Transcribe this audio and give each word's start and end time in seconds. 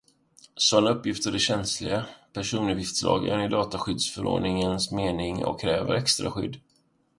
Sådana 0.55 0.89
uppgifter 0.91 1.33
är 1.33 1.37
känsliga 1.37 2.05
personuppgifter 2.33 3.43
i 3.45 3.47
dataskyddsförordningens 3.47 4.91
mening 4.91 5.45
och 5.45 5.61
kräver 5.61 5.93
extra 5.93 6.31
skydd. 6.31 6.57